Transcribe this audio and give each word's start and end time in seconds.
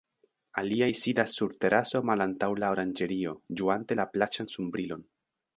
Aliaj 0.61 0.87
sidas 1.01 1.35
sur 1.41 1.53
teraso 1.65 2.01
malantaŭ 2.11 2.49
la 2.63 2.73
oranĝerio, 2.77 3.37
ĝuante 3.61 3.99
la 4.03 4.11
plaĉan 4.17 4.55
sunbrilon. 4.59 5.09